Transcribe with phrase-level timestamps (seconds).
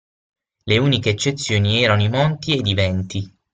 [0.65, 3.37] Le uniche eccezioni erano i Monti ed i Venti.